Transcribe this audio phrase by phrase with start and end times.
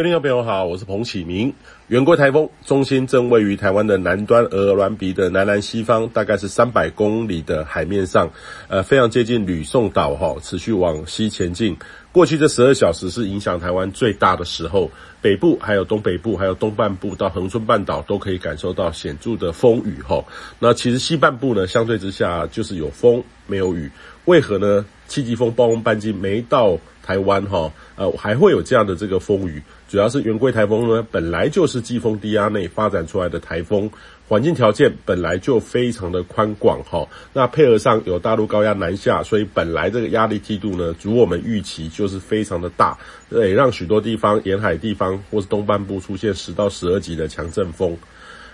[0.00, 1.52] 各位听众朋友好，我是彭启明。
[1.90, 8.30] 圆规台风中心正位于台湾的南端，鹅銮鼻的南南西方，大概是三百公里的海面上，
[8.68, 11.76] 呃，非常接近吕宋岛哈，持续往西前进。
[12.12, 14.88] 过去这十二小时是影响台湾最大的时候，
[15.20, 20.24] 北部还有东北部，还有东半部到恒春半岛都可以感受到显著的风雨哈。
[20.60, 23.90] 那其实西半部呢，相对之下就是有风没有雨，
[24.26, 24.86] 为何呢？
[25.08, 29.60] 七级风暴风半径没到台湾哈，呃，还会有这样的这个风雨。
[29.88, 33.90] 主要是圆规台风呢，本来就是季风低压内发展出来的台风，
[34.28, 37.08] 环境条件本来就非常的宽广哈。
[37.32, 42.96] 那配合上有大陆高压南下，所以本来这个压力梯度呢，如我们预期就是非常的大，
[43.30, 47.96] 也让许多地方沿海地方或是东半部出现十到十二级的强阵风。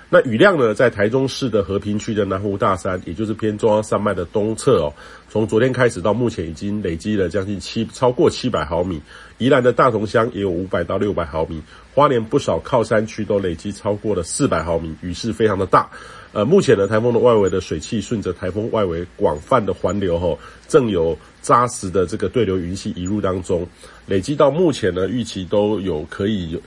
[0.08, 4.94] 那雨量呢，在台中市的和平区的南湖大山，也就是偏中央山脉的东侧哦，
[5.28, 9.02] 从昨天开始到目前已经累积了将近七超过七百毫米。
[9.38, 11.60] 宜兰的大同乡也有五百到六百毫米，
[11.92, 15.90] 花莲不少靠山区都累积超过了四百毫米，雨势非常的大。
[16.36, 23.66] 呃，目前呢，台风的外围的水汽顺着台风外围广泛的环流哦，正有扎实的这个对流云系移入当中，
[24.04, 26.60] 累积到目前呢，预期都有可以有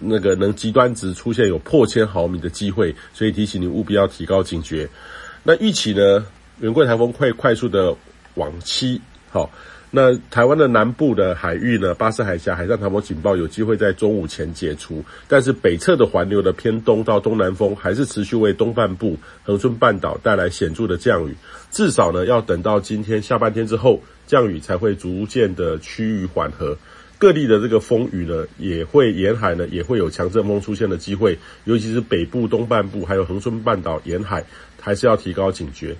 [0.00, 4.88] 那个能极端值出现有破千毫米的机会，所以提醒你务必要提高警觉。
[5.42, 6.24] 那预期呢，
[6.62, 7.94] 云贵台风会快速的
[8.36, 8.98] 往西，
[9.30, 9.50] 好。
[9.92, 21.34] 那台湾的南部的海域呢，巴士海峡海上台风警报有机会在中午前解除，但是北侧的环流的偏东到东南风还是持续为东半部恒春半岛带来显著的降雨，
[21.72, 26.78] 至少呢要等到今天下半天之后，降雨才会逐渐的趋于缓和。
[27.18, 34.44] 各地的这个风雨呢，也会沿海呢也会有强阵风出现的机会，尤其是北部东半部还有恒春半岛沿海，
[34.80, 35.96] 还是要提高警觉。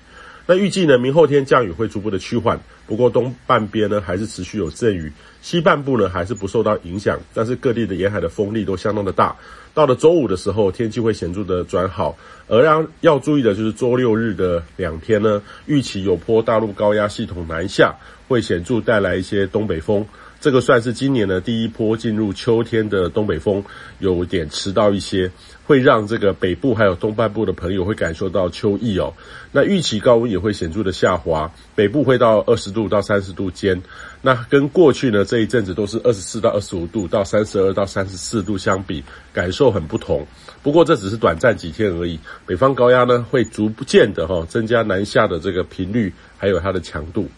[0.51, 5.13] 那预计呢，明后天降雨会逐步的趋缓，不过东半边呢还是持续有阵雨，
[5.43, 9.37] 西半部呢还是不受到影响，但是各地的沿海的风力都相当的大。
[9.75, 12.19] 到了周五的时候，天气会显著的转好，
[12.49, 17.95] 而让要注意的就是周六日的两天呢，预期有坡大陆高压系统南下，
[18.27, 20.05] 会显著带来一些东北风。
[20.41, 23.63] 这个算是今年的第一波进入秋天的东北风，
[23.99, 25.31] 有点迟到一些，
[25.67, 29.13] 会让这个北部还有东半部的朋友会感受到秋意哦。
[29.53, 33.83] 那预期高温也会显著的下滑，北部会到二十度到三十度间，
[34.23, 40.27] 那跟过去呢这一阵子都是二十四到二十五度到三十二到三十四度相比，感受很不同。
[40.63, 47.29] 不过这只是短暂几天而已，北方高压呢会逐渐的哈增加南下的这个频率，还有它的强度。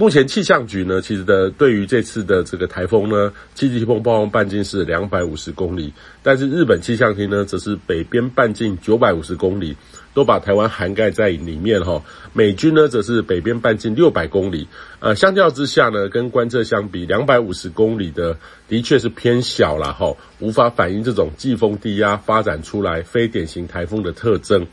[0.00, 9.76] 目前气象局呢，其实的对于这次的这个台风呢，七级风暴风半径是两百五十公里，但是日本气象厅呢，则是北边半径九百五十公里，
[10.14, 12.02] 都把台湾涵盖在里面哈。
[12.32, 14.68] 美军呢，则是北边半径六百公里，
[15.00, 18.38] 呃，相较之下呢，跟观测相比，两百五十公里的
[18.68, 24.66] 的确是偏小了哈，无法反映这种季风低压发展出来非典型台风的特征。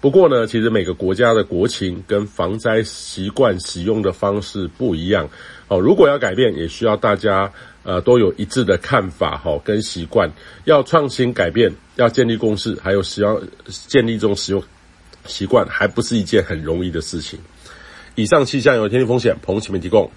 [0.00, 5.28] 不过呢，其实每个国家的国情跟防灾习惯使用的方式不一样
[5.68, 5.80] 哦。
[5.80, 7.50] 如果要改变，也需要大家
[7.82, 10.30] 呃都有一致的看法哈，跟习惯。
[10.64, 13.40] 要创新改变，要建立共识，还有需要
[13.88, 14.62] 建立这种使用
[15.24, 17.40] 习惯，还不是一件很容易的事情。
[18.14, 20.10] 以上气象由天气风险彭启明提供。